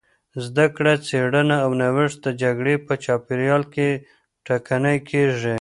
زدهکړه، 0.45 0.93
څېړنه 1.07 1.55
او 1.65 1.71
نوښت 1.81 2.17
د 2.25 2.27
جګړې 2.41 2.75
په 2.85 2.93
چاپېریال 3.03 3.63
کې 3.73 3.89
ټکنۍ 4.45 4.97
کېږي. 5.09 5.49